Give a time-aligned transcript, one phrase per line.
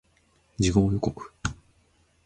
[0.57, 1.13] 次号予告